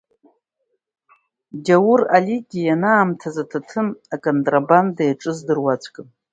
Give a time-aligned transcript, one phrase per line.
[1.65, 6.07] Гьаур Алигьы ианаамҭаз аҭаҭын аконтрабанда иаҿыз дыруаӡәкын.